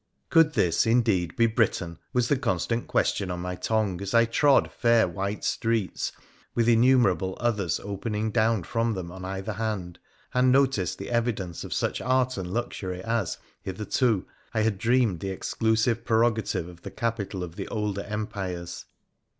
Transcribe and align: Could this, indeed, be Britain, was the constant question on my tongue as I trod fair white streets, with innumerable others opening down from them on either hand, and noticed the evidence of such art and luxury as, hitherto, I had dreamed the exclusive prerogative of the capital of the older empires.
Could 0.31 0.53
this, 0.53 0.87
indeed, 0.87 1.35
be 1.35 1.45
Britain, 1.45 1.99
was 2.11 2.27
the 2.27 2.35
constant 2.35 2.87
question 2.87 3.29
on 3.29 3.39
my 3.39 3.53
tongue 3.53 4.01
as 4.01 4.15
I 4.15 4.25
trod 4.25 4.71
fair 4.71 5.07
white 5.07 5.43
streets, 5.43 6.11
with 6.55 6.67
innumerable 6.67 7.37
others 7.39 7.79
opening 7.79 8.31
down 8.31 8.63
from 8.63 8.95
them 8.95 9.11
on 9.11 9.23
either 9.23 9.53
hand, 9.53 9.99
and 10.33 10.51
noticed 10.51 10.97
the 10.97 11.11
evidence 11.11 11.63
of 11.63 11.71
such 11.71 12.01
art 12.01 12.35
and 12.35 12.51
luxury 12.51 13.03
as, 13.03 13.37
hitherto, 13.61 14.25
I 14.55 14.61
had 14.61 14.79
dreamed 14.79 15.19
the 15.19 15.29
exclusive 15.29 16.03
prerogative 16.03 16.67
of 16.67 16.81
the 16.81 16.89
capital 16.89 17.43
of 17.43 17.55
the 17.55 17.67
older 17.67 18.01
empires. 18.01 18.85